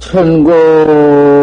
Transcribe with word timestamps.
천고 0.00 1.37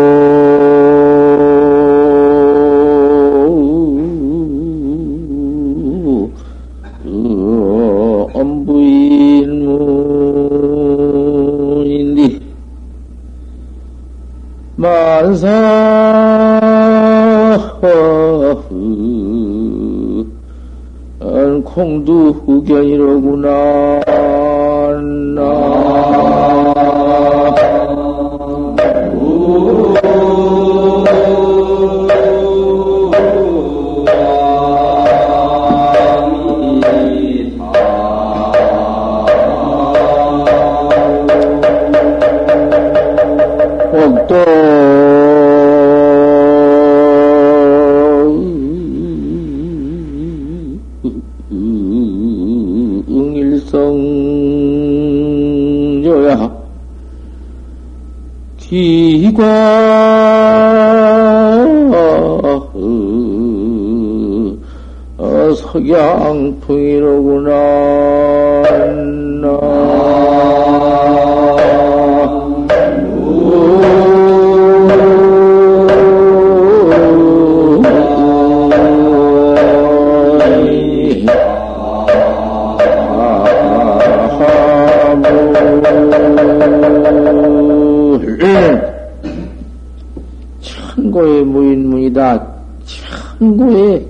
천고에 93.38 94.06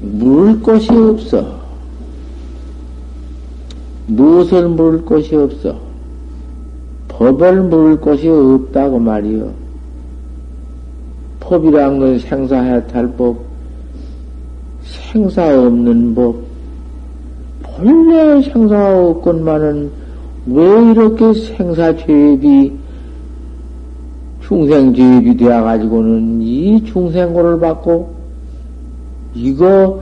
물 0.00 0.60
곳이 0.60 0.90
없어. 0.92 1.62
무엇을 4.06 4.68
물을 4.68 5.02
곳이 5.04 5.34
없어. 5.34 5.76
법을 7.08 7.62
물을 7.62 8.00
곳이 8.00 8.28
없다고 8.28 8.98
말이요. 8.98 9.52
법이란 11.40 11.98
건 11.98 12.18
생사해탈 12.18 13.12
법, 13.16 13.38
생사 14.82 15.46
없는 15.58 16.14
법, 16.14 16.36
본래 17.62 18.42
생사 18.42 18.98
없건만은 18.98 19.90
왜 20.46 20.90
이렇게 20.90 21.32
생사죄업이 21.32 22.83
중생죄업이 24.54 25.36
되어가지고는 25.36 26.40
이 26.40 26.84
중생고를 26.84 27.58
받고, 27.58 28.14
이거, 29.34 30.00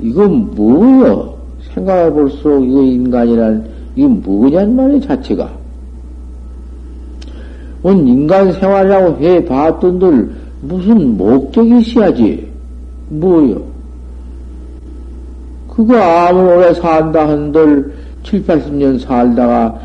이건 0.00 0.54
뭐여? 0.54 1.36
생각해 1.74 2.10
볼수록 2.10 2.66
이거 2.66 2.82
인간이란, 2.82 3.64
이게 3.94 4.06
뭐냔 4.06 4.74
말이야, 4.74 5.00
자체가. 5.00 5.50
원 7.82 8.06
인간 8.06 8.52
생활이라고 8.52 9.22
해 9.22 9.44
봤던들 9.44 10.30
무슨 10.62 11.16
목적이 11.16 11.80
있어야지. 11.80 12.48
뭐여? 13.08 13.60
그거 15.68 15.96
아무리 15.96 16.54
오래 16.54 16.74
산다 16.74 17.28
한들 17.28 17.92
7, 18.22 18.44
80년 18.44 19.00
살다가 19.00 19.78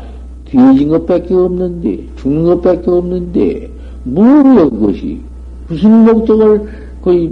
뒤진 0.50 0.88
것밖에 0.88 1.34
없는데, 1.34 2.04
죽는 2.16 2.44
것밖에 2.44 2.90
없는데, 2.90 3.70
뭐예요, 4.04 4.70
그것이? 4.70 5.20
무슨 5.68 6.04
목적을, 6.04 6.68
거의, 7.02 7.30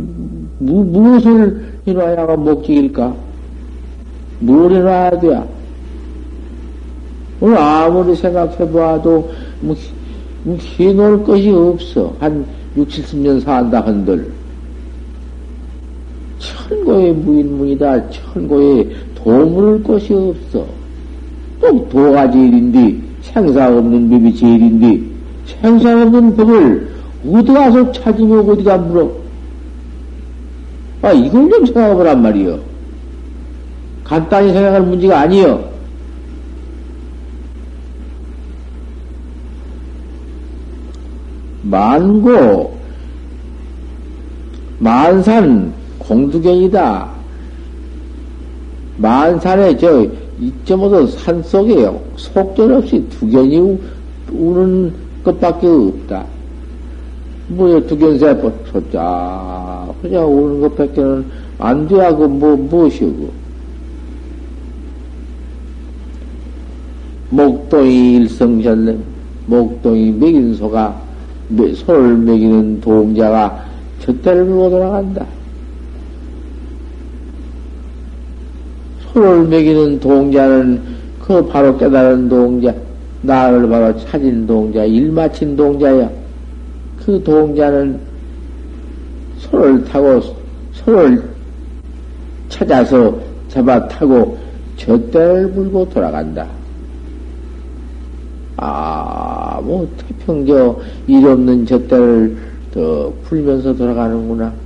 무, 0.59 0.85
무엇을 0.85 1.65
해놔야가 1.87 2.37
목적일까? 2.37 3.15
뭘 4.41 4.73
해놔야 4.73 5.21
돼? 5.21 5.43
오늘 7.41 7.59
아무리 7.59 8.15
생각해봐도, 8.15 9.31
뭐, 9.61 9.77
뭐, 10.45 10.57
해놓을 10.79 11.23
것이 11.25 11.51
없어. 11.51 12.15
한 12.21 12.45
6, 12.77 12.89
70년 12.89 13.41
산다 13.41 13.81
한들. 13.81 14.31
천고의 16.39 17.13
무인문이다. 17.15 18.11
천고에 18.11 18.89
도물 19.15 19.83
것이 19.83 20.13
없어. 20.13 20.67
꼭 21.61 21.89
도가 21.89 22.31
제일인데, 22.31 23.06
생사 23.37 23.69
없는 23.69 24.09
법이 24.09 24.35
제일인데, 24.35 24.99
생사 25.61 25.93
없는 25.93 26.37
법을 26.37 26.89
어디 27.35 27.53
가서 27.53 27.93
찾으면 27.93 28.49
어디가 28.49 28.79
물어? 28.79 29.13
아, 31.03 31.13
이걸 31.13 31.51
좀 31.51 31.67
생각해 31.67 31.95
보란 31.95 32.23
말이요. 32.23 32.59
간단히 34.05 34.55
생각할 34.55 34.81
문제가 34.81 35.21
아니요. 35.21 35.69
만고, 41.61 42.75
만산 44.79 45.75
공두견이다. 45.99 47.11
만산에 48.97 49.77
저 49.77 50.07
2.5도 50.41 51.09
산 51.19 51.43
속에 51.43 51.91
속절없이 52.17 53.09
두견이 53.09 53.79
우는 54.33 54.93
것밖에 55.25 55.67
없다. 55.67 56.25
뭐야, 57.49 57.81
두견세포 57.87 58.53
초짜, 58.67 59.89
그냥 60.03 60.25
우는 60.27 60.61
것밖에는 60.63 61.25
안 61.59 61.87
돼야, 61.87 62.15
그, 62.15 62.25
뭐, 62.25 62.57
무엇이고. 62.57 63.31
목동이 67.31 68.17
일성전래, 68.17 68.97
목동이 69.47 70.11
먹인 70.13 70.55
소가, 70.55 71.01
소를 71.77 72.17
먹이는 72.17 72.81
동자가 72.81 73.65
저 74.01 74.13
때를 74.21 74.45
물고 74.45 74.71
돌아간다. 74.71 75.25
소를 79.17 79.45
먹이는 79.45 79.99
동자는 79.99 80.79
그 81.23 81.43
바로 81.47 81.75
깨달은 81.79 82.29
동자, 82.29 82.75
나를 83.23 83.67
바로 83.67 83.97
찾은 83.97 84.47
동자, 84.47 84.85
일 84.85 85.11
마친 85.11 85.57
동자야. 85.57 86.11
그 87.03 87.23
동자는 87.25 87.99
소를 89.39 89.83
타고, 89.87 90.21
소를 90.73 91.23
찾아서 92.51 93.19
잡아 93.49 93.89
타고 93.89 94.37
젖대를 94.77 95.49
물고 95.49 95.89
돌아간다. 95.89 96.47
아, 98.59 99.59
뭐, 99.65 99.89
태평저 99.97 100.79
일 101.07 101.27
없는 101.27 101.65
젖대를 101.65 102.37
더 102.71 103.11
풀면서 103.25 103.75
돌아가는구나. 103.75 104.66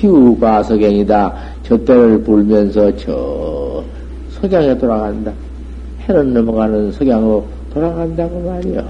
티우가 0.00 0.62
석양이다. 0.62 1.34
저 1.62 1.76
때를 1.76 2.22
불면서 2.22 2.94
저 2.96 3.84
석양에 4.30 4.76
돌아간다. 4.78 5.30
해는 6.08 6.32
넘어가는 6.32 6.90
석양으로 6.92 7.44
돌아간다고 7.74 8.40
말이요. 8.40 8.82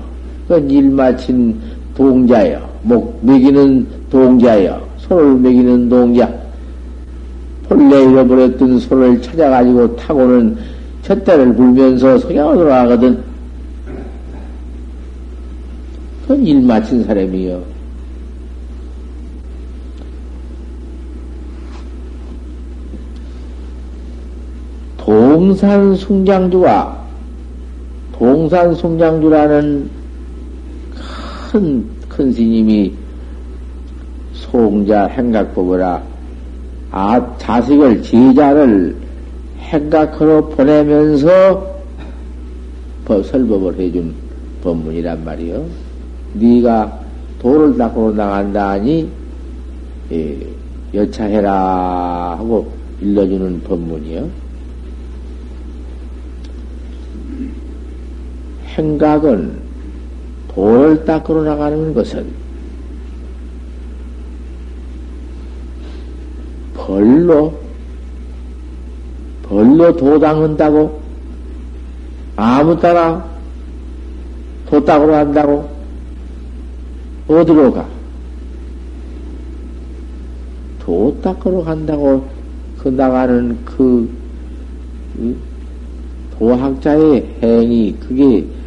그건 0.47 0.71
일 0.71 0.89
마친 0.91 1.61
동자여. 1.97 2.61
목 2.83 3.19
먹이는 3.23 3.87
동자여. 4.09 4.81
소를 4.99 5.35
먹이는 5.35 5.89
동자. 5.89 6.33
본래 7.69 8.03
잃어버렸던 8.03 8.79
소를 8.79 9.21
찾아가지고 9.21 9.97
타고는 9.97 10.57
젖대를 11.03 11.55
불면서 11.55 12.19
석양으로 12.19 12.57
돌아가거든. 12.57 13.19
그건 16.23 16.47
일 16.47 16.63
마친 16.63 17.03
사람이요. 17.03 17.70
동산 25.41 25.97
숭장주와 25.97 26.99
동산 28.13 28.75
숭장주라는 28.75 29.89
큰, 31.51 31.87
큰 32.11 32.31
스님이 32.31 32.93
송자 34.35 35.07
행각법을 35.07 35.83
아, 36.91 37.37
자식을, 37.39 38.03
제자를 38.03 38.95
행각으로 39.61 40.47
보내면서 40.51 41.75
법, 43.07 43.25
설법을 43.25 43.79
해준 43.79 44.13
법문이란 44.63 45.25
말이요. 45.25 45.65
네가 46.35 47.01
도를 47.41 47.79
닦고 47.79 48.13
나간다 48.13 48.73
하니, 48.73 49.09
예, 50.13 50.37
여차해라 50.93 52.37
하고 52.39 52.71
일러주는 53.01 53.63
법문이요. 53.63 54.50
행각은 58.81 59.53
도를 60.49 61.05
닦으러 61.05 61.43
나가는 61.45 61.93
것은 61.93 62.27
벌로 66.75 67.55
벌로 69.43 69.95
도 69.97 70.19
닦는다고 70.19 71.01
아무 72.37 72.79
따라 72.81 73.25
도 74.67 74.83
닦으러 74.83 75.13
간다고 75.13 75.69
어디로 77.29 77.73
가? 77.73 77.87
도 80.81 81.17
닦으러 81.23 81.63
간다고 81.63 82.27
그 82.79 82.89
나가는 82.89 83.57
그 83.65 84.11
도학자의 86.39 87.37
행위 87.43 87.95
그게 88.01 88.41
그 88.41 88.60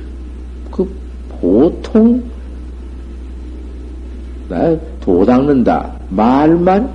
보통 1.43 2.23
도 5.01 5.25
닦는다 5.25 5.91
말만 6.09 6.89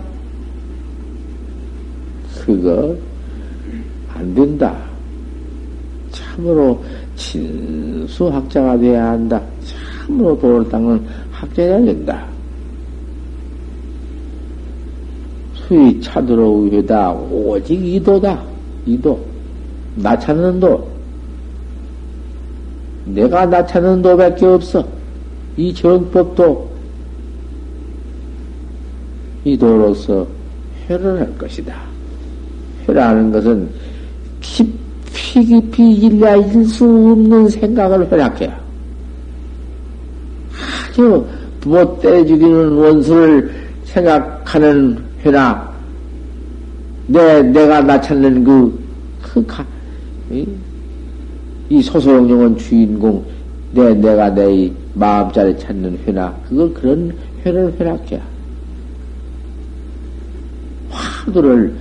그거 2.34 2.96
안 4.14 4.34
된다. 4.34 4.74
참으로 6.10 6.82
진수 7.14 8.28
학자가 8.28 8.78
돼야 8.78 9.10
한다. 9.10 9.38
참으로 10.06 10.38
도를 10.38 10.66
닦는 10.70 11.06
학자여야 11.30 11.84
된다. 11.84 12.26
수위 15.54 16.00
차도로 16.00 16.50
우회다. 16.50 17.12
오직 17.12 17.74
이도다. 17.84 18.42
이도. 18.86 19.20
나 19.96 20.18
찾는 20.18 20.58
도. 20.58 20.97
내가 23.14 23.46
나 23.46 23.64
찾는 23.64 24.02
도밖에 24.02 24.46
없어. 24.46 24.86
이 25.56 25.72
정법도 25.74 26.68
이 29.44 29.56
도로서 29.56 30.26
회를 30.88 31.20
할 31.20 31.38
것이다. 31.38 31.74
회라는 32.88 33.32
것은 33.32 33.68
깊이 34.40 35.44
깊이 35.44 35.92
일야 35.92 36.36
일수 36.36 36.84
없는 36.84 37.48
생각을 37.48 38.10
회락해야. 38.10 38.60
아주 40.90 41.24
못 41.64 42.00
때려 42.00 42.24
죽이는 42.24 42.72
원수를 42.72 43.50
생각하는 43.84 44.98
회나, 45.24 45.68
내, 47.06 47.42
내가 47.42 47.80
나 47.80 48.00
찾는 48.00 48.44
그, 48.44 48.78
그, 49.22 49.46
가, 49.46 49.64
이, 51.68 51.76
이 51.76 51.82
소소영령은 51.82 52.56
주인공, 52.56 53.24
내, 53.72 53.94
내가 53.94 54.30
내 54.30 54.70
마음자리 54.94 55.58
찾는 55.58 55.98
회나, 56.06 56.34
그걸 56.48 56.72
그런 56.74 57.12
회를 57.44 57.72
회락해야. 57.78 58.20
화두를, 60.90 61.74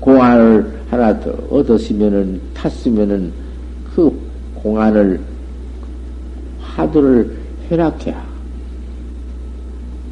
공안을 0.00 0.80
하나 0.90 1.20
더 1.20 1.30
얻었으면은, 1.50 2.40
탔으면은, 2.54 3.32
그 3.94 4.10
공안을, 4.54 5.20
화두를 6.60 7.36
회락해야. 7.70 8.26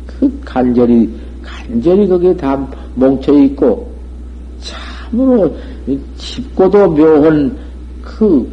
그 0.07 0.41
간절히, 0.45 1.11
간절히 1.43 2.07
거기에 2.07 2.37
다 2.37 2.57
뭉쳐있고, 2.95 3.97
참으로 4.61 5.57
깊고도 6.17 6.91
묘한 6.91 7.66
그 8.07 8.49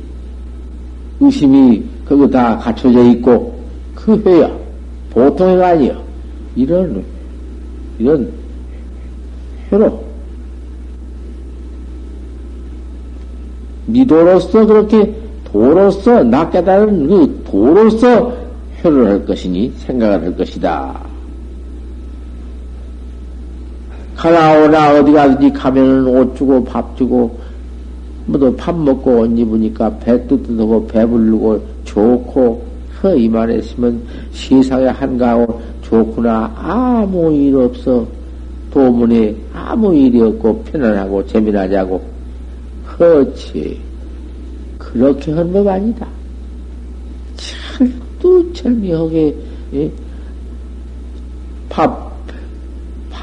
의심이 1.20 1.84
거기 2.06 2.30
다 2.30 2.58
갖춰져 2.58 3.04
있고, 3.12 3.58
그 3.96 4.22
회야. 4.26 4.52
보통의 5.12 5.64
아니야. 5.64 5.98
이런, 6.56 7.04
이런 8.00 8.30
회로. 9.72 10.04
미도로서 13.86 14.66
그렇게 14.66 15.14
도로서 15.46 16.24
나 16.24 16.50
깨달은 16.50 17.08
그 17.08 17.44
도로서 17.46 18.34
회를 18.84 19.08
할 19.08 19.26
것이니 19.26 19.72
생각을 19.78 20.24
할 20.24 20.36
것이다. 20.36 21.00
가나오나 24.16 25.00
어디 25.00 25.12
가든지 25.12 25.52
가면은 25.54 26.08
옷 26.08 26.36
주고 26.36 26.64
밥 26.64 26.96
주고 26.98 27.38
뭐도 28.26 28.56
밥 28.56 28.76
먹고 28.76 29.20
옷 29.22 29.38
입으니까 29.38 29.98
배 30.00 30.18
뜨뜻하고 30.28 30.88
배부르고 30.88 31.62
좋고 31.84 32.66
그 33.02 33.18
이만에 33.18 33.58
있으면 33.58 34.02
세상에 34.32 34.88
한가하고 34.88 35.62
좋구나. 35.82 36.52
아무 36.56 37.32
일 37.34 37.56
없어. 37.58 38.06
도문에 38.72 39.36
아무 39.54 39.94
일이 39.94 40.22
없고 40.22 40.64
편안하고 40.64 41.26
재미나자고. 41.28 42.02
그렇지. 42.86 43.80
그렇게 44.78 45.32
한 45.34 45.52
법 45.52 45.68
아니다. 45.68 46.08
철두철미하게 48.22 49.36
예? 49.74 49.92
밥 51.70 52.14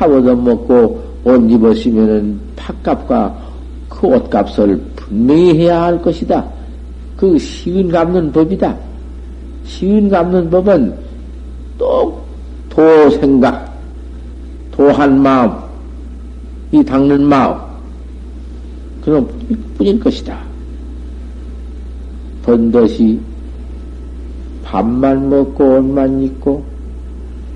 밥 0.00 0.10
얻어먹고 0.10 1.02
옷 1.24 1.50
입었으면은 1.50 2.40
팥값과 2.56 3.38
그 4.00 4.06
옷값을 4.06 4.80
분명히 4.96 5.58
해야 5.58 5.82
할 5.82 6.00
것이다. 6.00 6.42
그 7.18 7.36
시은 7.38 7.90
갚는 7.90 8.32
법이다. 8.32 8.74
시은 9.64 10.08
갚는 10.08 10.48
법은 10.48 10.94
또도 11.76 13.10
생각, 13.20 13.70
도한 14.70 15.20
마음, 15.20 15.52
이 16.72 16.82
닦는 16.82 17.24
마음, 17.24 17.58
그런 19.04 19.28
뿐일 19.76 20.00
것이다. 20.00 20.40
번듯이 22.42 23.20
밥만 24.64 25.28
먹고 25.28 25.76
옷만 25.76 26.22
입고 26.22 26.64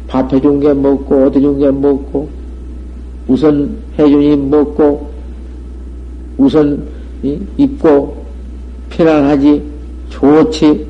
밥 0.06 0.30
해준 0.30 0.60
게 0.60 0.74
먹고 0.74 1.24
옷 1.24 1.36
해준 1.36 1.58
게 1.58 1.70
먹고 1.70 2.28
우선 3.28 3.74
해준이 3.98 4.36
먹고 4.36 5.13
우선 6.36 6.86
입고 7.56 8.24
편안하지 8.90 9.62
좋지 10.10 10.86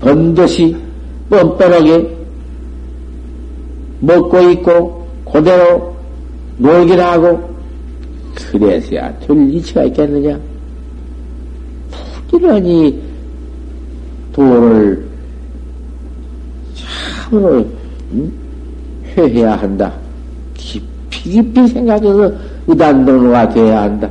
번듯이 0.00 0.76
뻔뻔하게 1.28 2.16
먹고 4.00 4.40
있고 4.50 5.06
그대로 5.30 5.94
놀기나 6.58 7.12
하고 7.12 7.50
그래서야 8.34 9.16
될 9.20 9.50
이치가 9.50 9.84
있겠느냐 9.84 10.38
부지런히 12.26 13.00
도를 14.32 15.04
참으로 16.74 17.64
회해야 19.16 19.56
한다. 19.56 19.92
깊이 20.54 21.30
깊이 21.30 21.66
생각해서 21.68 22.32
의단도로가 22.70 23.48
되어야 23.48 23.82
한다. 23.82 24.08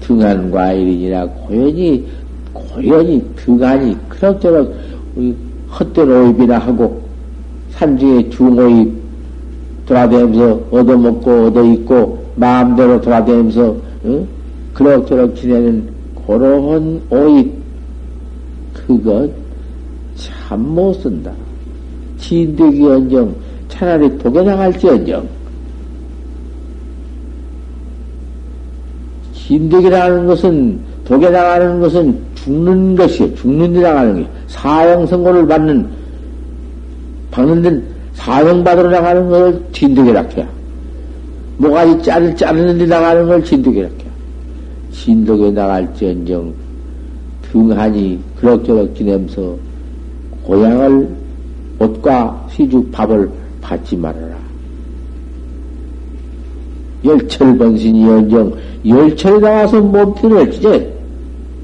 등한과 0.00 0.72
일이니라 0.72 1.26
고연히 1.26 2.06
고연히 2.52 3.24
등한이 3.36 3.96
그럭저럭 4.08 4.74
헛된 5.78 6.10
오입이나 6.10 6.58
하고 6.58 7.00
산중에 7.70 8.28
중오입 8.30 8.92
돌아다니면서 9.86 10.60
얻어먹고 10.70 11.46
얻어있고 11.46 12.24
마음대로 12.36 13.00
돌아다니면서 13.00 13.76
응? 14.06 14.26
그럭저럭 14.74 15.36
지내는 15.36 15.88
그러한 16.26 17.00
오입 17.10 17.52
그것 18.74 19.30
참 20.16 20.58
못 20.58 20.92
쓴다. 20.94 21.32
진득이 22.20 22.86
언정 22.86 23.34
차라리 23.68 24.16
독에 24.18 24.42
나갈지언정. 24.42 25.26
진득이라는 29.34 30.26
것은, 30.26 30.78
독에 31.04 31.30
나가는 31.30 31.80
것은 31.80 32.16
죽는 32.36 32.94
것이요. 32.94 33.34
죽는 33.34 33.72
데 33.72 33.80
나가는 33.80 34.22
게. 34.22 34.28
사형 34.46 35.06
선고를 35.06 35.46
받는, 35.46 35.88
받는 37.30 37.62
데, 37.62 37.82
사형 38.14 38.62
받으러 38.62 38.90
나가는 38.90 39.28
걸 39.28 39.60
진득이라 39.72 40.22
해야. 40.36 40.46
뭐가지 41.56 42.02
자를 42.02 42.36
자르는 42.36 42.78
데 42.78 42.86
나가는 42.86 43.26
걸 43.26 43.42
진득이라 43.42 43.86
해야. 43.86 44.10
진득에 44.92 45.50
나갈지언정, 45.50 46.52
등하니 47.50 48.20
그럭저럭 48.36 48.94
지내면서 48.94 49.56
고향을 50.44 51.19
옷과 51.80 52.46
시죽 52.50 52.92
밥을 52.92 53.28
받지 53.60 53.96
말아라. 53.96 54.36
열철 57.04 57.56
번신이 57.56 58.06
연정 58.06 58.52
열철에 58.86 59.40
나와서 59.40 59.80
몸뚱이를 59.80 60.50
찢어 60.50 60.78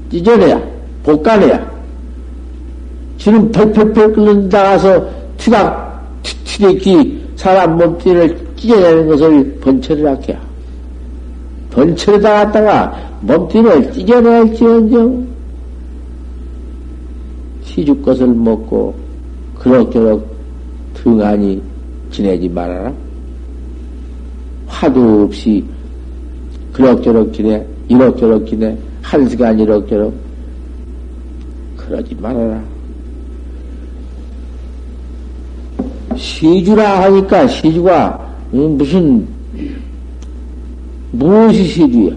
찢어내야 0.09 0.61
볶아내야 1.03 1.71
지금 3.17 3.51
펄펄펄 3.51 4.13
끓는 4.13 4.49
나가서 4.49 5.07
투각 5.37 6.23
튀튀기 6.23 7.27
사람 7.35 7.77
몸뚱이를 7.77 8.47
찢어내는 8.55 9.07
것을 9.07 9.59
번철을 9.61 10.07
할게야. 10.07 10.39
번철에다 11.69 12.45
갔다가 12.45 12.97
몸뚱이를 13.21 13.91
찢어낼지언정 13.93 15.27
시죽 17.63 18.01
것을 18.01 18.27
먹고 18.27 19.06
그럭저럭 19.67 20.25
등하니 20.93 21.61
지내지 22.09 22.47
말아라. 22.47 22.93
화도 24.65 25.23
없이 25.23 25.63
그럭저럭 26.71 27.33
지내, 27.33 27.65
이럭저럭 27.89 28.47
지내, 28.47 28.77
한 29.01 29.27
시간 29.27 29.59
이럭저럭. 29.59 30.13
그러지 31.75 32.15
말아라. 32.15 32.63
시주라 36.15 37.03
하니까 37.03 37.47
시주가 37.47 38.35
무슨, 38.51 39.27
무엇이 41.11 41.65
시주야? 41.65 42.15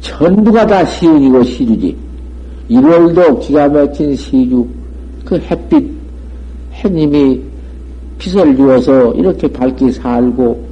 전부가 0.00 0.66
다 0.66 0.84
시운이고 0.86 1.44
시주지. 1.44 1.96
1월도 2.70 3.40
기가 3.40 3.68
막힌 3.68 4.16
시주, 4.16 4.66
그 5.24 5.38
햇빛, 5.38 5.97
해님이 6.78 7.40
빛을 8.18 8.56
주어서 8.56 9.12
이렇게 9.14 9.48
밝게 9.48 9.92
살고, 9.92 10.64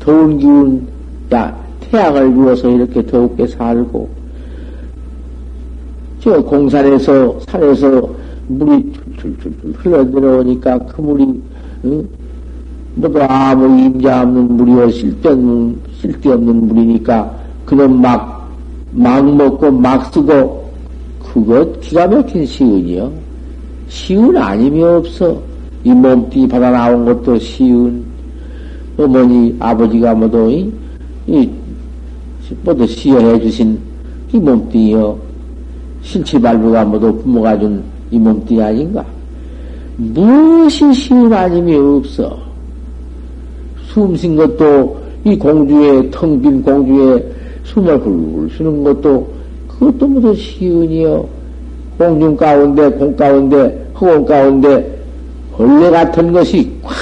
더운 0.00 0.38
기운, 0.38 0.86
야, 1.32 1.56
태양을 1.80 2.34
주어서 2.34 2.68
이렇게 2.68 3.04
더웁게 3.06 3.46
살고, 3.46 4.08
저 6.20 6.42
공산에서, 6.42 7.38
산에서 7.46 8.08
물이 8.48 8.92
줄줄줄 9.18 9.74
흘러 9.76 10.02
내려오니까 10.04 10.78
그 10.78 11.00
물이, 11.00 11.42
응? 11.84 12.08
모두 12.96 13.20
아무 13.22 13.78
임자 13.78 14.22
없는 14.22 14.56
물이요, 14.56 14.90
쓸데없는, 14.90 15.76
쓸데없는 16.00 16.68
물이니까, 16.68 17.34
그는 17.64 18.00
막, 18.00 18.50
막 18.92 19.36
먹고 19.36 19.70
막 19.70 20.12
쓰고, 20.12 20.66
그것 21.20 21.80
기가 21.80 22.06
막힌 22.06 22.46
시은이요. 22.46 23.25
시은 23.88 24.36
아님이 24.36 24.82
없어. 24.82 25.40
이 25.84 25.90
몸뚱이 25.90 26.48
받아 26.48 26.70
나온 26.70 27.04
것도 27.04 27.38
시은. 27.38 28.04
어머니, 28.98 29.54
아버지가 29.58 30.14
모두, 30.14 30.50
이, 30.50 30.72
이, 31.26 31.48
모두 32.64 32.86
시연해 32.86 33.40
주신 33.40 33.78
이 34.32 34.38
몸뚱이요. 34.38 35.18
신치발부가 36.02 36.84
모두 36.84 37.14
부모가 37.16 37.58
준 37.58 37.96
이 38.10 38.18
몸뚱이 38.18 38.62
아닌가? 38.62 39.04
무엇이 39.96 40.92
시은 40.92 41.32
아님이 41.32 41.74
없어. 41.74 42.38
숨쉰 43.88 44.36
것도 44.36 45.00
이 45.24 45.36
공주의, 45.36 46.10
텅 46.10 46.40
빈 46.40 46.62
공주의 46.62 47.24
숨을 47.64 47.98
훌훌 47.98 48.50
쉬는 48.56 48.84
것도 48.84 49.28
그것도 49.68 50.06
무슨 50.06 50.34
시은이요. 50.34 51.28
공중 51.98 52.36
가운데, 52.36 52.88
공 52.90 53.16
가운데, 53.16 53.86
허공 53.98 54.24
가운데 54.24 54.98
벌레 55.52 55.90
같은 55.90 56.32
것이 56.32 56.70
콱 56.82 56.92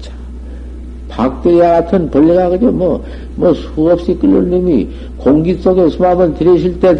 차. 0.00 0.12
박대야 1.08 1.82
같은 1.82 2.10
벌레가 2.10 2.50
그저 2.50 2.70
뭐, 2.70 3.02
뭐 3.36 3.54
수없이 3.54 4.14
끓는 4.18 4.50
놈이 4.50 4.88
공기 5.16 5.54
속에 5.54 5.88
숨 5.88 6.04
한번 6.04 6.34
들이쉴 6.34 6.78
때 6.80 6.94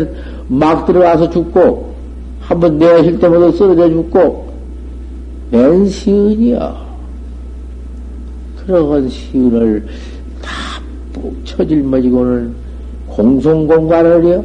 막 0.49 0.87
들어가서 0.87 1.30
죽고, 1.30 1.92
한번 2.40 2.78
내쉴 2.78 3.18
때마다 3.18 3.52
쓰러져 3.52 3.88
죽고, 3.90 4.49
맨 5.50 5.87
시은이요. 5.87 6.88
그러한 8.56 9.08
시은을 9.08 9.87
다푹 10.42 11.44
처질머지고는 11.44 12.54
공송공간을 13.08 14.25
해요. 14.25 14.44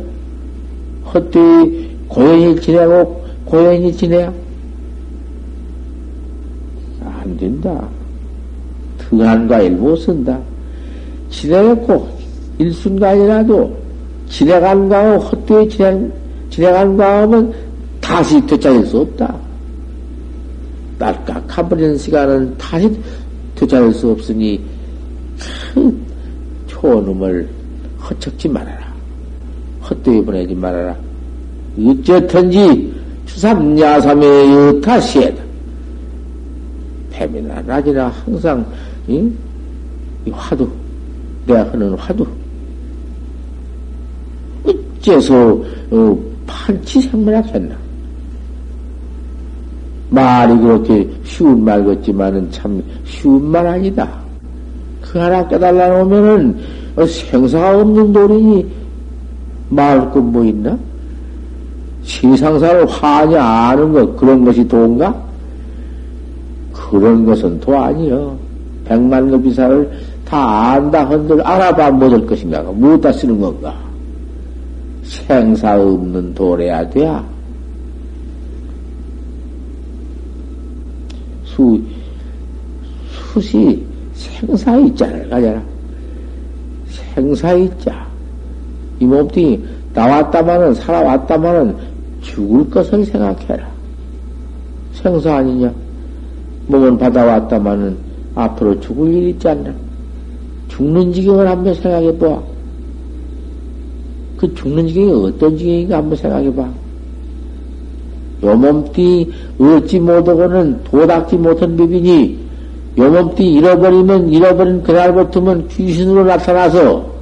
헛되이 1.14 1.83
고연히 2.14 2.62
지내고 2.62 3.26
고연히 3.44 3.92
지내야 3.92 4.32
안 7.04 7.38
된다. 7.38 7.90
등한과 9.00 9.62
일못 9.62 10.00
쓴다. 10.00 10.40
지내고 11.32 12.08
일순간이라도 12.60 13.76
지내간 14.30 14.88
과하고 14.90 15.24
헛되이 15.24 15.70
지내, 15.70 16.12
지내간 16.52 16.96
과하면 16.96 17.52
다시 18.00 18.40
되찾을 18.46 18.86
수 18.86 19.00
없다. 19.00 19.36
딸깍 21.00 21.48
가버리는 21.48 21.98
시간은 21.98 22.56
다시 22.60 22.96
되찾을 23.56 23.92
수 23.92 24.12
없으니 24.12 24.64
그 25.74 26.06
초놈을 26.68 27.50
허척지 28.04 28.48
말아라. 28.50 28.94
헛되이 29.90 30.24
보내지 30.24 30.54
말아라. 30.54 30.96
어쨌든지 31.78 32.94
추삼야삼의 33.26 34.52
여타시에다. 34.52 35.44
뱀이나 37.12 37.62
낮이나 37.62 38.08
항상 38.08 38.66
이, 39.08 39.32
이 40.26 40.32
화두 40.32 40.68
내가 41.46 41.72
하는 41.72 41.94
화두 41.96 42.26
어째서 44.66 45.62
어, 45.92 46.18
판치 46.48 47.02
생물학했나? 47.02 47.76
말이 50.10 50.58
그렇게 50.58 51.10
쉬운 51.24 51.64
말 51.64 51.84
같지만은 51.84 52.50
참 52.52 52.82
쉬운 53.06 53.44
말 53.46 53.66
아니다. 53.66 54.22
그 55.02 55.20
하나 55.20 55.48
깨달아 55.48 56.04
놓으면은 56.04 56.58
어, 56.96 57.06
생사가 57.06 57.80
없는 57.80 58.14
도리니 58.14 58.66
말할 59.70 60.12
것뭐 60.12 60.46
있나? 60.46 60.78
세상사를 62.04 62.86
화냐 62.88 63.42
아는 63.42 63.94
것, 63.94 64.16
그런 64.18 64.44
것이 64.44 64.68
도인가? 64.68 65.16
그런 66.74 67.26
것은 67.26 67.60
도 67.60 67.78
아니여. 67.78 68.38
백만 68.86 69.32
급 69.32 69.46
이사를 69.46 69.90
다 70.26 70.74
안다 70.74 71.10
한들 71.10 71.42
알아봐 71.42 71.92
못할 71.92 72.26
것인가? 72.26 72.62
무엇다 72.62 73.12
쓰는 73.14 73.40
건가? 73.40 73.74
생사 75.04 75.80
없는 75.80 76.34
도래야 76.34 76.88
돼야. 76.90 77.24
수, 81.46 81.80
수시 83.34 83.84
생사 84.14 84.76
있자를 84.78 85.30
가져라. 85.30 85.62
생사 86.90 87.54
있자. 87.54 88.06
이 89.00 89.06
몸뚱이 89.06 89.64
나왔다마는, 89.94 90.74
살아왔다마는 90.74 91.93
죽을 92.24 92.68
것을 92.70 93.06
생각해라. 93.06 93.70
생사 94.94 95.36
아니냐? 95.36 95.72
몸은 96.68 96.98
받아왔다마는 96.98 97.96
앞으로 98.36 98.80
죽을 98.80 99.14
일 99.14 99.30
있지 99.30 99.48
않나? 99.48 99.72
죽는 100.70 101.14
지경을 101.14 101.48
한번 101.48 101.74
생각해 101.76 102.18
봐. 102.18 102.42
그 104.38 104.54
죽는 104.56 104.88
지경이 104.88 105.28
어떤 105.28 105.56
지경인가 105.58 105.98
한번 105.98 106.18
생각해 106.18 106.54
봐. 106.56 106.68
요 108.44 108.56
몸띠 108.58 109.32
얻지 109.60 110.00
못하고는 110.00 110.84
도닦지 110.84 111.38
못한 111.38 111.78
비비니 111.78 112.38
요 112.98 113.10
몸띠 113.10 113.54
잃어버리면 113.54 114.30
잃어버린 114.30 114.84
그날부터는 114.84 115.68
귀신으로 115.70 116.26
나타나서 116.26 117.14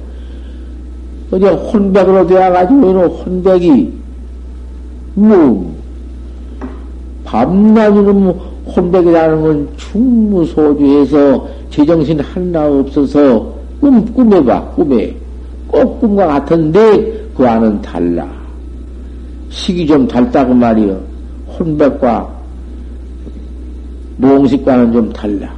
어디 1.30 1.46
혼백으로 1.46 2.26
되어가지고 2.26 2.90
이런 2.90 3.10
혼백이 3.10 4.01
뭐 5.14 5.74
밤낮으로 7.24 8.12
뭐 8.12 8.52
혼백이라는 8.66 9.42
건 9.42 9.68
충무소주에서 9.76 11.48
제정신 11.70 12.20
하나 12.20 12.66
없어서 12.66 13.52
꿈, 13.80 14.04
꿈해봐, 14.12 14.60
꿈에. 14.76 15.16
꼭 15.66 16.00
꿈과 16.00 16.26
같은데 16.26 17.26
그 17.34 17.46
안은 17.46 17.80
달라. 17.80 18.28
식이 19.50 19.86
좀 19.86 20.06
달다고 20.06 20.54
말이요. 20.54 21.00
혼백과 21.58 22.30
몽식과는 24.18 24.92
좀 24.92 25.12
달라. 25.12 25.52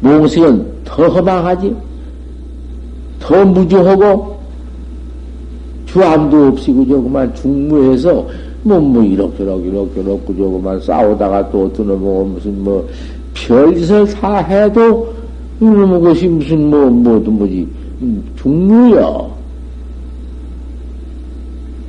몽식은 0.00 0.66
더 0.84 1.08
허망하지, 1.08 1.74
더 3.18 3.44
무주하고, 3.44 4.35
주함도 5.96 6.48
없이 6.48 6.72
그저 6.74 7.00
그만 7.00 7.34
중무해서 7.34 8.26
뭐, 8.62 8.78
뭐, 8.78 9.02
이럭저럭, 9.02 9.64
이럭저럭, 9.64 10.26
그저 10.26 10.42
그만 10.44 10.78
싸우다가 10.80 11.50
또 11.50 11.64
어떤 11.64 11.86
놈뭐 11.86 12.24
무슨 12.34 12.62
뭐, 12.62 12.86
별짓을 13.32 14.06
다 14.08 14.38
해도 14.38 15.14
이놈의 15.58 16.00
것이 16.02 16.28
무슨 16.28 16.68
뭐, 16.68 16.90
뭐도 16.90 17.30
뭐지, 17.30 17.66
중무야. 18.36 19.06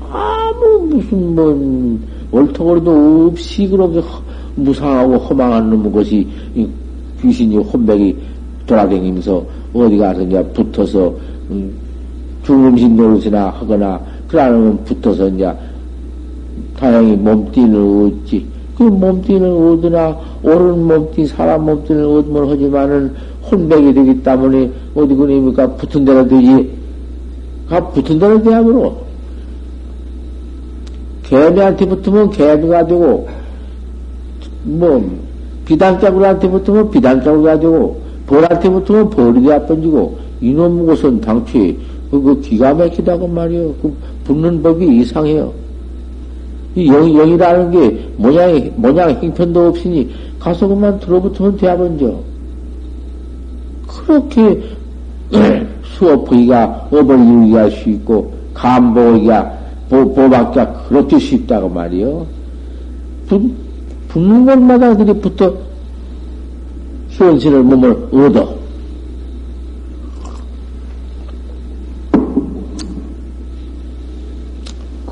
아무 0.09 0.79
무슨 0.89 1.35
뭐, 1.35 1.99
옳다고도 2.31 3.29
없이 3.31 3.67
그렇게 3.67 4.01
무상하고 4.55 5.17
허망한 5.17 5.69
놈의 5.69 5.91
것이 5.91 6.27
귀신이 7.21 7.57
혼백이 7.57 8.15
돌아다니면서 8.67 9.45
어디 9.73 9.97
가서 9.97 10.21
이제 10.21 10.41
붙어서 10.53 11.13
음, 11.49 11.86
죽음신 12.47 12.95
노릇이나 12.95 13.49
하거나 13.49 13.99
그러면 14.29 14.81
붙어서 14.85 15.27
이제 15.27 15.51
다행히 16.79 17.17
몸띠는 17.17 18.05
얻지. 18.05 18.45
그 18.77 18.83
몸띠는 18.83 19.51
얻으나 19.51 20.17
옳은 20.43 20.87
몸띠 20.87 21.25
사람 21.27 21.65
몸띠는 21.65 22.05
얻으면 22.05 22.49
하지만은 22.49 23.13
혼백이 23.51 23.93
되기 23.93 24.23
때문에 24.23 24.71
어디 24.95 25.13
그니까 25.13 25.67
붙은 25.75 26.05
대로 26.05 26.25
되지. 26.25 26.71
가 27.67 27.85
붙은 27.89 28.17
대로 28.17 28.41
돼야므로 28.41 28.97
개미한테 31.23 31.85
붙으면 31.85 32.29
개미가 32.29 32.87
되고 32.87 33.27
뭐 34.63 35.19
비단자구한테 35.65 36.49
붙으면 36.49 36.89
비단자구가 36.91 37.59
되고 37.59 38.01
벌한테 38.25 38.69
붙으면 38.69 39.09
벌이 39.09 39.43
되어 39.43 39.65
번지고 39.65 40.17
이놈 40.39 40.85
것은 40.85 41.19
당초에 41.19 41.75
그, 42.09 42.21
그 42.21 42.39
기가 42.41 42.73
막히다고 42.73 43.27
말이요. 43.27 43.73
그 43.81 43.93
붙는 44.23 44.61
법이 44.61 44.99
이상해요. 44.99 45.53
이 46.75 46.87
영, 46.87 47.11
영이라는 47.11 47.71
게 47.71 48.09
모양, 48.17 48.71
모양 48.75 49.11
형편도 49.11 49.67
없으니 49.67 50.09
가서 50.39 50.67
그만 50.67 50.99
들어붙으면 50.99 51.57
되어번져. 51.57 52.19
그렇게 53.87 54.61
수업하기가 55.97 56.87
업을 56.91 57.19
이루기가 57.19 57.69
쉽고 57.69 58.31
감보기가 58.53 59.57
보박기가 59.89 60.83
그렇게 60.87 61.17
쉽다고 61.17 61.69
말이요. 61.69 62.25
붙, 63.27 63.41
붙는 64.09 64.45
곳마다 64.45 64.95
그리 64.95 65.13
붙어 65.13 65.53
현실을 67.09 67.63
몸을 67.63 67.91
얻어. 68.11 68.56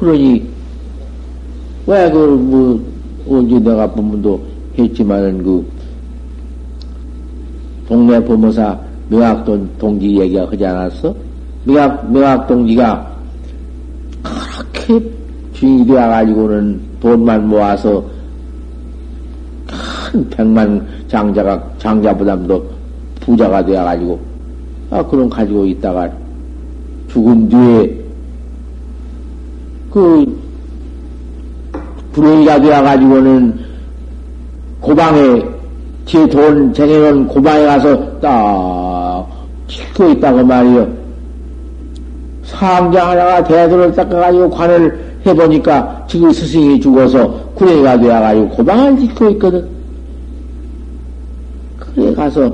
그러니, 0.06 0.48
왜, 1.88 2.12
그, 2.12 2.18
뭐, 2.18 2.80
언제 3.28 3.58
내가 3.58 3.90
본문도 3.92 4.40
했지만은, 4.78 5.44
그, 5.44 5.66
동네 7.88 8.24
부모사 8.24 8.80
명학동 9.10 9.68
동지 9.80 10.16
얘기가 10.16 10.46
하지 10.46 10.64
않았어? 10.64 11.16
명학, 11.64 12.12
명학 12.12 12.48
동지가 12.48 13.16
그렇게 14.22 15.12
주인이 15.54 15.88
되어가지고는 15.88 16.80
돈만 17.00 17.48
모아서 17.48 18.04
큰 20.12 20.30
백만 20.30 20.86
장자가, 21.08 21.64
장자보다도 21.80 22.64
부자가 23.22 23.66
되어가지고, 23.66 24.20
아, 24.92 25.04
그런 25.04 25.28
가지고 25.28 25.66
있다가 25.66 26.12
죽은 27.10 27.50
뒤에 27.50 28.05
그 29.96 30.26
불행이가 32.12 32.60
되어가지고는 32.60 33.58
고방에 34.82 35.42
제 36.06 36.28
돈 36.28 36.74
쟁여놓은 36.74 37.28
고방에 37.30 37.64
가서 37.64 38.20
딱 38.20 39.26
싣고 39.68 40.10
있다고 40.10 40.44
말이요. 40.44 40.86
상자 42.44 43.12
하나가 43.12 43.42
대도를 43.42 43.94
닦아가지고 43.94 44.50
관을 44.50 45.16
해보니까 45.26 46.06
지금 46.10 46.30
스승이 46.30 46.82
죽어서 46.82 47.32
구레가 47.56 47.98
되어가지고 47.98 48.50
고방을 48.50 49.00
짓고 49.00 49.30
있거든. 49.32 49.66
그래 51.80 52.14
가서 52.14 52.54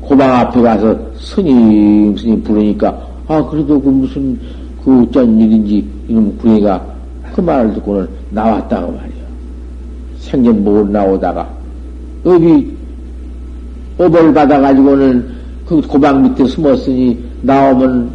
고방 0.00 0.34
앞에 0.34 0.60
가서 0.60 0.98
스님 1.16 2.16
스님 2.16 2.42
부르니까 2.42 2.98
아 3.28 3.40
그래도 3.48 3.80
그 3.80 3.88
무슨 3.88 4.36
그 4.84 5.02
어쩐 5.02 5.40
일인지 5.40 5.86
이놈 6.08 6.36
구애가 6.38 6.84
그 7.34 7.40
말을 7.40 7.72
듣고는 7.74 8.06
나왔다고 8.30 8.92
말이야. 8.92 9.24
생전 10.18 10.62
못 10.62 10.88
나오다가 10.90 11.48
업이 12.24 12.70
업을 13.98 14.34
받아가지고는 14.34 15.34
그 15.66 15.80
고방 15.82 16.22
밑에 16.22 16.44
숨었으니 16.44 17.18
나오면 17.42 18.10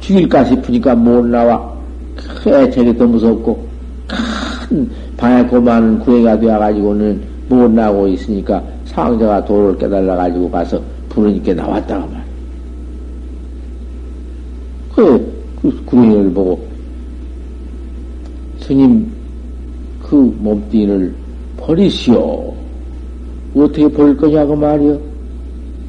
죽일까 0.00 0.44
싶으니까 0.44 0.94
못 0.94 1.26
나와. 1.26 1.76
애착이 2.46 2.96
더 2.96 3.06
무섭고 3.06 3.66
큰 4.06 4.88
방에 5.16 5.42
고만 5.44 5.98
구애가 6.00 6.38
되어가지고는 6.38 7.20
못 7.48 7.70
나오고 7.70 8.08
있으니까 8.08 8.62
상자가 8.84 9.44
도를 9.44 9.76
깨달아가지고 9.76 10.50
가서 10.50 10.80
부르니까 11.08 11.54
나왔다고. 11.54 12.15
그, 14.96 15.32
그 15.62 15.84
구렁이를 15.84 16.32
보고, 16.32 16.66
스님, 18.60 19.06
그 20.02 20.16
몸뚱이를 20.40 21.14
버리시오. 21.58 22.52
어떻게 23.54 23.88
버릴 23.88 24.16
거냐고 24.16 24.56
말이요. 24.56 24.98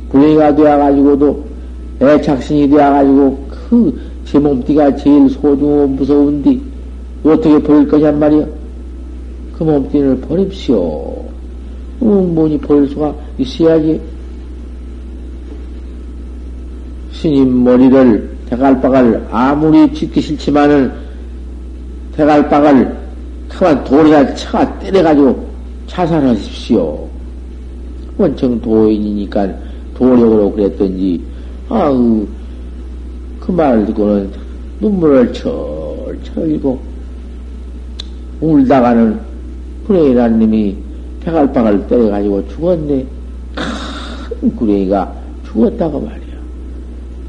구렁이가 0.09 0.55
되어가지고도 0.55 1.43
애착신이 2.01 2.69
되어가지고 2.69 3.47
그 3.49 4.07
제 4.29 4.37
몸띠가 4.37 4.93
제일 4.97 5.29
소중하고 5.29 5.87
무서운디 5.87 6.61
어떻게 7.23 7.57
버릴 7.63 7.87
거냔 7.87 8.19
말이요. 8.19 8.45
그 9.53 9.63
몸뚱이를 9.63 10.19
버립시오. 10.19 10.77
어, 10.77 12.05
뭐니 12.33 12.57
버릴 12.59 12.89
수가 12.89 13.15
있어야지. 13.37 13.99
스님 17.13 17.63
머리를 17.63 18.36
대갈박을 18.49 19.27
아무리 19.31 19.93
짓기 19.93 20.21
싫지만은 20.21 20.91
대갈박을 22.15 22.97
그만 23.49 23.83
돌이나 23.83 24.33
차가 24.35 24.79
때려가지고 24.79 25.47
자살하십시오. 25.87 27.07
원청 28.17 28.59
도인이니까 28.61 29.47
도력으로 29.95 30.51
그랬던지, 30.51 31.21
아우, 31.69 32.25
그 33.39 33.51
말을 33.51 33.85
듣고는 33.87 34.31
눈물을 34.79 35.33
철철 35.33 36.43
흘리고, 36.43 36.79
울다가는 38.41 39.19
구레이라는 39.87 40.39
님이 40.39 40.75
대갈박을 41.23 41.87
때려가지고 41.87 42.47
죽었네. 42.49 43.05
큰 44.39 44.55
구레이가 44.55 45.13
죽었다고 45.45 45.99
말이야. 45.99 46.26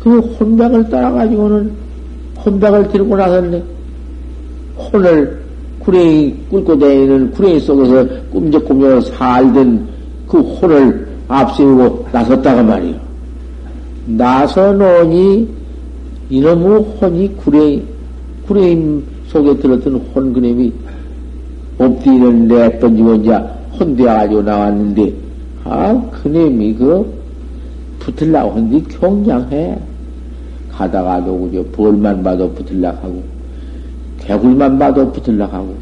그 0.08 0.20
혼백을 0.20 0.88
따라가지고는 0.88 1.70
혼백을 2.44 2.88
들고 2.88 3.14
나섰네. 3.14 3.62
혼을 4.78 5.38
구레이 5.80 6.34
꿀고 6.50 6.78
다니는 6.78 7.30
구레이 7.32 7.60
속에서 7.60 8.06
꿈적꿈적 8.32 9.02
살던 9.14 9.86
그 10.26 10.38
혼을 10.38 11.06
앞세우고 11.28 12.06
나섰다가 12.10 12.62
말이요. 12.62 12.94
나서노니 14.06 15.48
이놈의 16.30 16.82
혼이 17.00 17.28
구레이, 17.36 17.82
구레임 18.46 19.04
속에 19.26 19.58
들었던 19.58 19.94
혼 20.14 20.32
그림이 20.32 20.72
엎디를 21.78 22.48
내던지고 22.48 23.14
이제 23.16 23.32
혼되어가지고 23.78 24.42
나왔는데, 24.42 25.12
아, 25.64 26.02
그놈이 26.22 26.74
그 26.74 27.18
붙을라고 27.98 28.52
하는데 28.52 28.80
경량해. 28.98 29.87
가다가도 30.78 31.36
그저 31.40 31.64
벌만 31.72 32.22
봐도 32.22 32.48
붙을락 32.52 33.02
하고, 33.02 33.20
개굴만 34.20 34.78
봐도 34.78 35.10
붙을락 35.10 35.52
하고, 35.52 35.74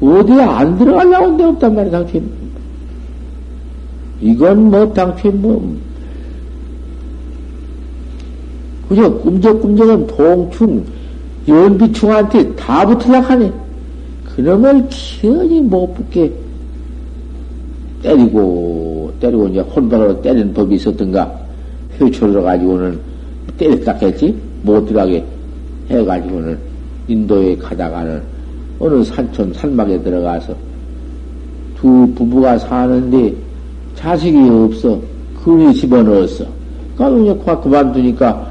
어디에 0.00 0.42
안 0.42 0.76
들어가려고 0.76 1.36
데 1.36 1.44
없단 1.44 1.74
말이야, 1.76 1.92
당초에. 1.92 2.22
이건 4.20 4.70
뭐, 4.70 4.92
당초에 4.92 5.30
뭐, 5.30 5.76
그저 8.88 9.12
꿈적꿈적은 9.18 10.06
동충, 10.08 10.84
연비충한테 11.46 12.56
다 12.56 12.84
붙으려고 12.84 13.26
하네. 13.26 13.52
그놈을 14.34 14.86
기연히 14.88 15.60
못 15.60 15.94
붙게 15.94 16.32
때리고, 18.02 19.12
때리고 19.20 19.46
이제 19.48 19.60
혼박으로 19.60 20.20
때리는 20.20 20.52
법이 20.52 20.74
있었던가, 20.74 21.32
회초를 22.00 22.42
가지고는 22.42 23.07
때렸다겠지? 23.58 24.34
못 24.62 24.86
들어가게 24.86 25.24
해가지고는 25.90 26.58
인도에 27.08 27.56
가다가는 27.56 28.22
어느 28.78 29.02
산촌 29.04 29.52
산막에 29.52 30.02
들어가서 30.02 30.54
두 31.78 32.10
부부가 32.14 32.58
사는데 32.58 33.34
자식이 33.94 34.38
없어. 34.48 35.00
그리 35.44 35.72
집어넣었어. 35.74 36.44
그러니까 36.96 37.60
그만두니까 37.60 38.50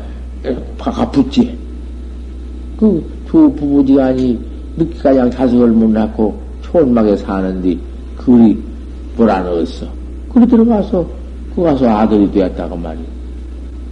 팍 0.78 1.12
붙지. 1.12 1.58
그 2.78 3.18
두 3.28 3.52
부부지간이 3.54 4.40
늦게까지 4.78 5.36
자식을 5.36 5.72
못 5.72 5.90
낳고 5.92 6.40
초원막에 6.62 7.16
사는데 7.18 7.78
그리 8.16 8.58
몰아넣었어. 9.18 9.86
그리 10.34 10.48
들어가서 10.48 11.06
그 11.54 11.62
가서 11.62 11.90
아들이 11.90 12.32
되었다고 12.32 12.76
말이야. 12.78 13.17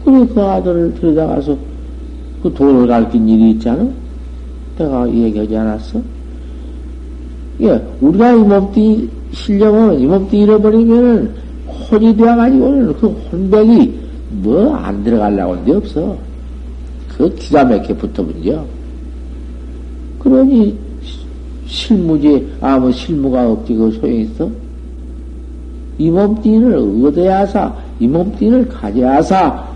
그 0.06 0.42
아들을 0.42 0.94
들여다가서 0.96 1.58
그 2.44 2.54
돈을 2.54 2.88
가르친 2.88 3.28
일이 3.28 3.52
있잖아. 3.52 3.88
내가 4.78 5.10
얘기하지 5.10 5.58
않았어? 5.58 6.02
예, 7.62 7.82
우리가 8.02 8.34
이 8.34 8.38
몸뚱이 8.38 9.10
실력은 9.32 10.00
이 10.00 10.06
몸뚱이 10.06 10.44
잃어버리면은 10.44 11.32
혼이 11.90 12.16
되어가지고는 12.16 12.94
그 12.94 13.08
혼백이 13.08 14.00
뭐 14.44 14.76
안 14.76 15.04
들어가려고 15.04 15.56
할데 15.56 15.74
없어. 15.74 16.18
그 17.18 17.34
기가 17.36 17.64
막혀 17.64 17.96
붙어본죠. 17.96 18.66
그러니 20.20 20.78
실무지 21.66 22.48
아무 22.62 22.92
실무가 22.92 23.50
없지 23.50 23.74
그 23.74 23.92
소용 23.92 24.16
있어? 24.20 24.50
이 25.98 26.12
몸뚱이를 26.12 26.76
얻어야 27.06 27.40
하사, 27.40 27.74
이 28.00 28.08
몸뚱이를 28.08 28.68
가져야 28.68 29.16
하사, 29.16 29.75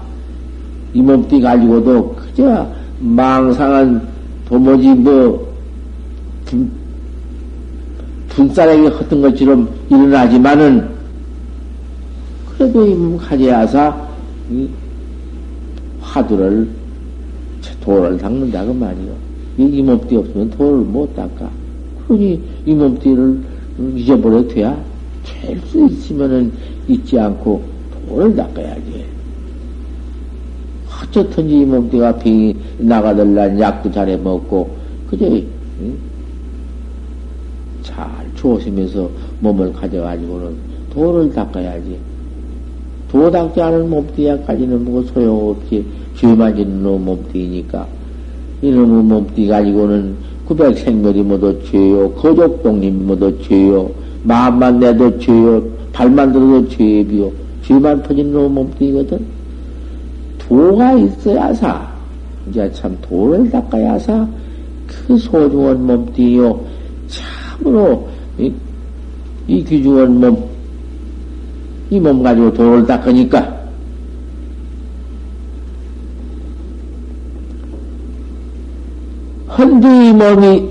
이 0.94 1.02
몸뚱이 1.02 1.42
가지고도 1.42 2.16
그저 2.16 2.68
망상한 3.00 4.08
도무지 4.48 4.90
뭐 4.90 5.48
분, 6.46 6.72
분싸레기 8.30 8.88
헛던 8.88 9.22
것처럼 9.22 9.70
일어나지만은 9.90 10.90
그래도 12.58 12.86
이몸 12.86 13.18
가져야 13.18 13.60
하사, 13.60 13.96
이 14.52 14.68
화두를 16.02 16.68
돌을 17.82 18.18
닦는다 18.18 18.66
그 18.66 18.72
말이요. 18.72 19.30
이 19.58 19.82
몸띠 19.82 20.16
없으면 20.16 20.50
돌을 20.52 20.80
못 20.86 21.16
닦아. 21.16 21.50
그러니 22.08 22.42
이 22.66 22.74
몸띠를 22.74 23.40
잊어버려도 23.96 24.48
돼야 24.50 24.78
될수 25.24 25.88
있으면은 25.90 26.52
잊지 26.88 27.20
않고 27.20 27.64
돌을 28.08 28.36
닦아야지. 28.36 29.06
어쩌든지 31.02 31.62
이 31.62 31.66
몸띠가 31.66 32.18
병이 32.18 32.56
나가들란 32.80 33.60
약도 33.60 33.92
잘해 33.92 34.18
먹고 34.18 34.70
그저 35.10 35.26
응? 35.26 35.98
잘 37.82 38.08
조심해서 38.36 39.10
몸을 39.40 39.74
가져가지고는 39.74 40.56
돌을 40.94 41.34
닦아야지. 41.34 41.98
도 43.12 43.32
닦지 43.32 43.62
않은 43.62 43.90
몸띠야까지는 43.90 44.86
뭐 44.86 45.02
소용없지. 45.04 45.86
죄만 46.16 46.56
짓는 46.56 46.84
놈 46.84 47.06
몸띠니까. 47.06 47.88
이놈의 48.62 49.04
몸띠 49.04 49.48
가지고는 49.48 50.16
구백 50.46 50.78
생멸이 50.78 51.22
모두 51.22 51.58
죄요. 51.64 52.12
거족동님이 52.12 53.04
모두 53.04 53.36
죄요. 53.42 53.90
마음만 54.24 54.80
내도 54.80 55.18
죄요. 55.18 55.64
발만 55.94 56.32
들어도 56.32 56.68
죄비요. 56.70 57.32
죄만 57.64 58.04
터진 58.04 58.32
놈 58.32 58.54
몸띠거든. 58.54 59.39
도가 60.50 60.94
있어야사. 60.94 61.88
이제 62.50 62.70
참 62.74 62.98
도를 63.02 63.50
닦아야사. 63.52 64.28
그 64.88 65.18
소중한 65.18 65.86
몸띠요. 65.86 66.60
참으로 67.08 68.10
이, 68.40 68.52
이 69.48 69.64
귀중한 69.64 70.20
몸, 70.20 70.50
이 71.92 72.00
몸 72.00 72.24
가지고 72.24 72.52
도를 72.54 72.86
닦으니까 72.88 73.60
헌디 79.58 79.88
몸이 80.14 80.70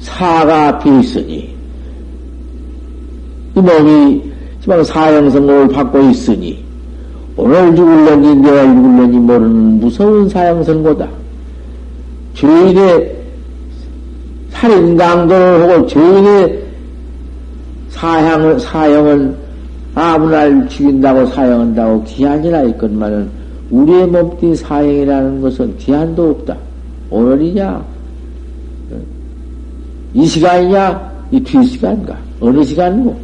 사가 0.00 0.78
비있으니 0.78 1.54
이 3.56 3.60
몸이 3.60 4.32
지금 4.60 4.82
사형선고를 4.82 5.68
받고 5.68 6.00
있으니 6.10 6.63
오늘 7.36 7.74
죽을려니 7.74 8.36
내일 8.36 8.62
죽을려니 8.74 9.18
모르는 9.18 9.80
무서운 9.80 10.28
사형선고다. 10.28 11.08
죄인의 12.34 13.16
살인 14.50 14.96
강도를 14.96 15.70
하고 15.70 15.86
죄인의 15.86 16.62
사형을 17.90 18.60
사형은 18.60 19.36
아무 19.94 20.30
날 20.30 20.68
죽인다고 20.68 21.26
사형한다고 21.26 22.02
기한이나 22.04 22.62
있건만은 22.62 23.28
우리의 23.70 24.06
몸뚱이 24.06 24.54
사행이라는 24.56 25.40
것은 25.40 25.76
기한도 25.78 26.30
없다. 26.30 26.56
오늘이냐? 27.10 27.84
이 30.14 30.26
시간이냐? 30.26 31.14
이 31.32 31.40
뒤 31.40 31.64
시간인가? 31.64 32.16
어느 32.40 32.62
시간이고? 32.62 33.16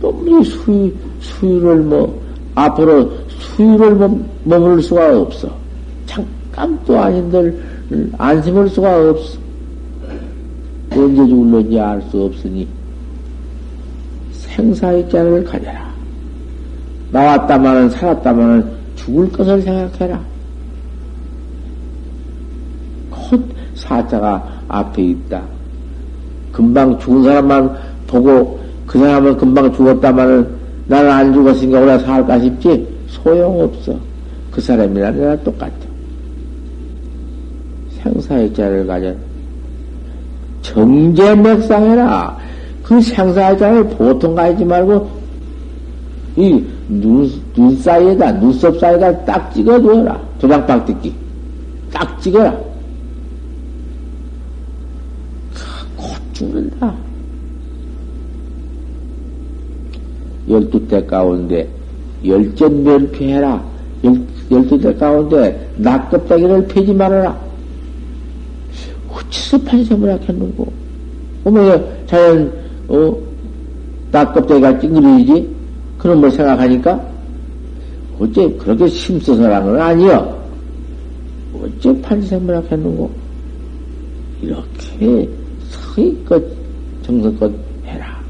또이 0.00 0.44
수유, 0.44 0.92
수유를 1.22 1.76
뭐, 1.82 2.20
앞으로 2.54 3.10
수유를 3.28 3.94
뭐, 3.94 4.28
머물 4.44 4.82
수가 4.82 5.20
없어. 5.20 5.48
잠깐도 6.06 6.98
아닌들 6.98 7.62
안심할 8.18 8.68
수가 8.68 9.10
없어. 9.10 9.38
언제 10.90 11.26
죽을는지 11.26 11.80
알 11.80 12.02
수 12.10 12.22
없으니 12.22 12.68
생사의 14.32 15.08
자를 15.08 15.42
가져라. 15.44 15.90
나왔다마는 17.10 17.88
살았다마는 17.90 18.70
죽을 18.96 19.30
것을 19.32 19.62
생각해라. 19.62 20.20
곧 23.10 23.42
사자가 23.74 24.62
앞에 24.68 25.02
있다. 25.02 25.42
금방 26.52 26.98
죽은 26.98 27.24
사람만 27.24 27.74
보고 28.06 28.60
그 28.86 28.98
사람은 28.98 29.36
금방 29.38 29.72
죽었다마는 29.72 30.61
나는 30.92 31.10
안 31.10 31.32
죽었으니까 31.32 31.80
오래 31.80 31.98
살까 32.00 32.38
싶지? 32.38 32.86
소용없어. 33.08 33.98
그 34.50 34.60
사람이나 34.60 35.10
내가 35.10 35.34
똑같아. 35.42 35.72
생사의 38.02 38.52
자를 38.52 38.86
가져 38.86 39.14
정제맥상해라. 40.60 42.36
그 42.82 43.00
생사의 43.00 43.58
자를 43.58 43.88
보통 43.88 44.34
가지 44.34 44.62
말고 44.66 45.10
이 46.36 46.62
눈, 46.90 47.26
눈 47.54 47.74
사이에다, 47.78 48.32
눈썹 48.32 48.78
사이에다 48.78 49.24
딱 49.24 49.50
찍어두어라. 49.54 50.20
도장박 50.38 50.84
뜯기. 50.84 51.14
딱 51.90 52.20
찍어라. 52.20 52.54
곧 55.96 56.18
죽는다. 56.34 56.94
열두 60.48 60.86
대 60.88 61.04
가운데 61.04 61.68
열전 62.24 62.84
멸피해라. 62.84 63.62
열, 64.04 64.20
열두 64.50 64.78
대 64.78 64.94
가운데 64.94 65.70
낙껍데기를 65.76 66.66
패지 66.66 66.92
말아라. 66.92 67.38
어찌서 69.10 69.58
판세을 69.62 70.12
하겠는고? 70.12 70.72
어머, 71.44 71.80
자연, 72.06 72.52
어, 72.88 73.16
낙껍데기가 74.10 74.78
찡그리지? 74.78 75.62
그런 75.98 76.20
걸 76.20 76.30
생각하니까 76.30 77.12
어째 78.18 78.52
그렇게 78.54 78.88
심써서라는 78.88 79.72
건 79.72 79.80
아니여. 79.80 80.42
어째 81.54 82.00
판생물학 82.02 82.70
했는고? 82.70 83.10
이렇게 84.42 85.28
서의껏 85.70 86.42
정성껏 87.02 87.52
해라. 87.84 88.20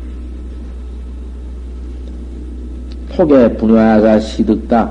폭에 3.16 3.48
분화하사 3.56 4.20
시득다 4.20 4.90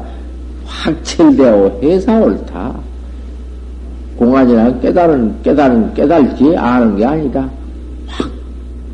확철되어 0.65 1.79
해사 1.83 2.19
옳다. 2.19 2.73
공안이란 4.17 4.79
깨달은, 4.81 5.41
깨달은, 5.41 5.93
깨달지 5.93 6.55
아는 6.55 6.95
게 6.95 7.05
아니다. 7.05 7.49
확, 8.07 8.29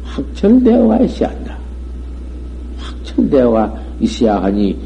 확철되어가 0.04 0.98
있어야 1.00 1.30
한다. 1.30 1.58
확철되어가 2.80 3.74
있어야 4.00 4.42
하니, 4.42 4.78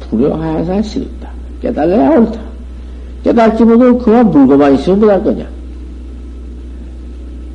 불효하여서 0.00 0.82
싫다. 0.82 1.30
깨달아야 1.60 2.10
옳다. 2.18 2.40
깨달지 3.22 3.64
못하고 3.64 3.98
그만 3.98 4.30
물고만 4.30 4.74
있으면 4.74 5.00
못할 5.00 5.22
거냐. 5.22 5.46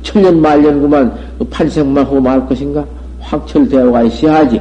천년 0.02 0.40
말년 0.40 0.80
그만 0.80 1.12
그 1.38 1.44
판생만 1.44 2.04
하고 2.04 2.20
말 2.20 2.46
것인가? 2.46 2.84
확철되어가 3.20 4.04
있어야지. 4.04 4.60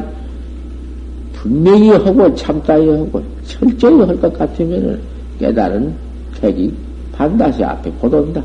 분명히 1.45 1.89
하고 1.91 2.33
참다이 2.33 2.89
하고 2.89 3.23
철저히 3.45 4.01
할 4.01 4.19
것 4.19 4.33
같으면은 4.33 4.99
깨달은 5.39 5.93
객이 6.41 6.73
반드시 7.13 7.63
앞에 7.63 7.91
곧 8.01 8.11
온다. 8.15 8.41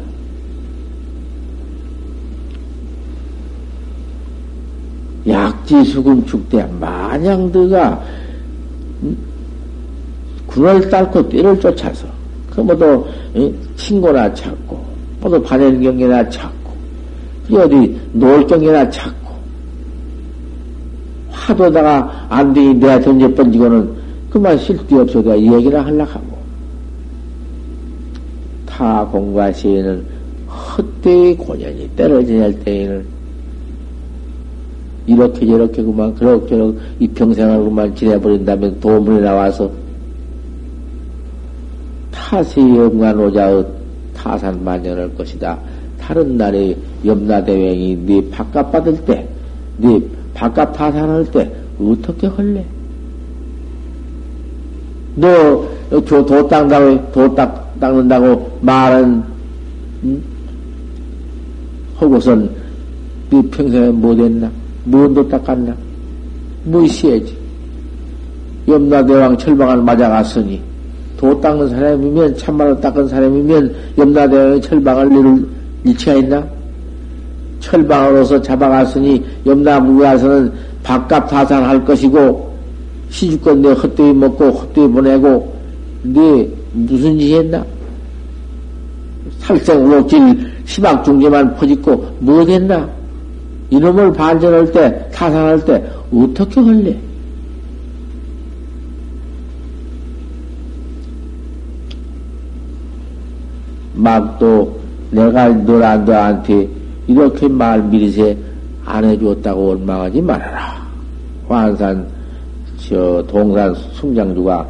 약지 5.27 5.83
수금 5.85 6.25
축대 6.27 6.63
마냥 6.79 7.51
드가 7.51 8.03
군을 10.47 10.91
딸고 10.91 11.27
띠를 11.29 11.59
쫓아서 11.59 12.07
그 12.51 12.61
뭐도 12.61 13.09
친구나 13.77 14.33
찾고 14.35 14.79
뭐도 15.21 15.43
반연경이나 15.43 16.29
찾고 16.29 16.71
어디 17.53 17.99
놀경이나 18.13 18.91
찾고 18.91 19.20
하도다가 21.51 22.27
안 22.29 22.53
되니 22.53 22.75
내가 22.75 23.01
던져 23.01 23.33
번지고는 23.35 23.91
그만 24.31 24.57
쓸데없어 24.59 25.23
내 25.23 25.37
얘기나 25.41 25.85
하려고 25.85 26.11
하고 26.11 26.39
타 28.67 29.05
공과 29.07 29.53
시에는 29.53 30.05
헛되이 30.49 31.37
고년이 31.37 31.91
떨어져야 31.97 32.53
때에는 32.65 33.05
이렇게 35.07 35.45
저렇게 35.47 35.83
그만 35.83 36.15
그렇게 36.15 36.73
이 37.01 37.09
평생을 37.09 37.65
그만 37.65 37.95
지내버린다면 37.95 38.81
도문에 38.81 39.21
나와서 39.21 39.71
타세의 42.13 42.77
영관 42.77 43.19
오자의 43.19 43.67
타산 44.15 44.63
만연할 44.63 45.13
것이다. 45.17 45.59
다른 46.01 46.37
날에 46.37 46.77
염라대왕이 47.05 47.99
네 48.07 48.31
밥값 48.31 48.71
받을 48.71 48.97
때, 49.05 49.27
네 49.79 50.01
밥값 50.41 50.73
타산할 50.73 51.31
때 51.31 51.53
어떻게 51.79 52.27
할래? 52.27 52.65
너, 55.17 55.29
도, 55.91 56.25
도 56.25 56.49
닦는다고, 56.49 57.13
도 57.13 57.35
닦, 57.35 57.79
닦는다고 57.79 58.59
말은, 58.63 59.23
응? 60.05 60.23
하고선 61.97 62.49
네 63.29 63.43
평생에 63.51 63.91
못했나? 63.91 64.51
뭔도 64.85 65.29
닦았나? 65.29 65.75
무시해지. 66.65 67.37
염라대왕 68.67 69.37
철방을 69.37 69.83
맞아갔으니, 69.83 70.61
도 71.19 71.39
닦는 71.39 71.69
사람이면, 71.69 72.37
참말로 72.39 72.81
닦은 72.81 73.09
사람이면, 73.09 73.75
염라대왕의 73.99 74.63
철방을 74.63 75.13
잃을 75.13 75.47
일치가 75.85 76.15
있나? 76.15 76.60
철방으로서 77.61 78.41
잡아갔으니, 78.43 79.25
염라무에 79.47 80.07
와서는 80.07 80.53
밥값 80.83 81.29
타산할 81.29 81.85
것이고, 81.85 82.51
시주권 83.11 83.61
내 83.63 83.73
헛되이 83.73 84.13
먹고 84.13 84.51
헛되이 84.51 84.89
보내고 84.89 85.53
네 86.03 86.49
무슨 86.73 87.19
짓 87.19 87.35
했나? 87.35 87.65
살생 89.41 89.85
우욕질 89.85 90.51
시박 90.65 91.05
중재만 91.05 91.55
퍼짓고 91.57 92.17
뭐 92.21 92.45
했나? 92.47 92.89
이놈을 93.71 94.13
반전할 94.13 94.73
때 94.73 95.09
타산할 95.13 95.65
때 95.65 95.85
어떻게 96.13 96.61
할래? 96.61 96.97
막 103.95 104.39
또 104.39 104.81
내가 105.11 105.49
너란너한테 105.49 106.67
이렇게 107.11 107.49
말 107.49 107.83
미리세 107.83 108.37
안 108.85 109.05
해주었다고 109.05 109.67
원망하지 109.67 110.23
말아라. 110.23 110.81
환산 111.49 112.07
저 112.79 113.23
동산 113.29 113.75
숭장주가 113.95 114.67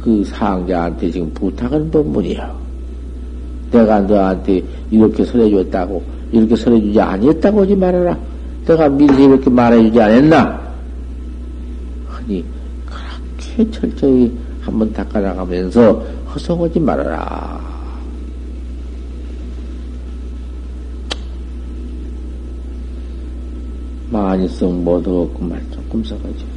그 0.00 0.22
상자한테 0.24 1.10
지금 1.10 1.32
부탁한 1.34 1.90
법문이요. 1.90 2.62
내가 3.72 4.00
너한테 4.00 4.62
이렇게 4.90 5.24
설해줬다고, 5.24 6.02
이렇게 6.30 6.54
설해주지 6.54 7.00
아니었다고 7.00 7.62
하지 7.62 7.74
말아라. 7.74 8.16
내가 8.64 8.88
미리 8.88 9.24
이렇게 9.24 9.50
말해주지 9.50 10.00
않았나? 10.00 10.60
아니, 12.14 12.44
그렇게 12.86 13.70
철저히 13.72 14.32
한번 14.60 14.92
닦아나가면서 14.92 16.00
허성하지 16.32 16.78
말아라. 16.78 17.71
많이 24.12 24.46
썩 24.46 24.70
못하겠구만, 24.70 25.66
조금 25.70 26.04
써가지고. 26.04 26.51